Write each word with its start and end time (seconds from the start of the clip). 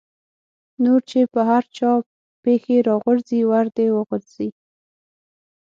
نور 0.83 1.01
چې 1.09 1.19
په 1.33 1.41
هر 1.49 1.63
چا 1.77 1.91
پېښې 2.43 2.77
را 2.87 2.95
غورځي 3.03 3.41
ور 3.49 3.65
دې 3.77 3.87
وغورځي. 3.95 4.49